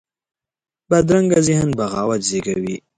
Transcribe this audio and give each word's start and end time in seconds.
بدرنګه 0.89 1.39
ذهن 1.47 1.69
بغاوت 1.77 2.21
زېږوي 2.29 2.75